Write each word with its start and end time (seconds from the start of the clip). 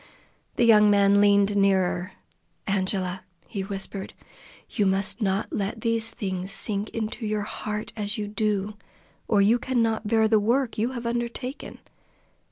The 0.55 0.63
young 0.65 0.89
man 0.89 1.21
leaned 1.21 1.55
nearer. 1.55 2.13
"Angela," 2.65 3.21
he 3.45 3.61
whispered. 3.61 4.13
"You 4.67 4.87
must 4.87 5.21
not 5.21 5.53
let 5.53 5.81
these 5.81 6.09
things 6.09 6.49
sink 6.49 6.89
into 6.89 7.23
your 7.27 7.43
heart 7.43 7.93
as 7.95 8.17
you 8.17 8.27
do, 8.27 8.73
or 9.27 9.43
you 9.43 9.59
cannot 9.59 10.07
bear 10.07 10.27
the 10.27 10.39
work 10.39 10.75
you 10.79 10.93
have 10.93 11.05
undertaken. 11.05 11.77